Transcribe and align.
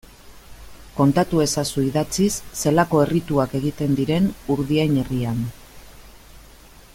Kontatu 0.93 1.41
ezazu 1.43 1.83
idatziz 1.87 2.31
zelako 2.63 3.01
errituak 3.03 3.53
egiten 3.61 3.93
diren 4.01 4.31
Urdiain 4.55 4.97
herrian. 5.03 5.45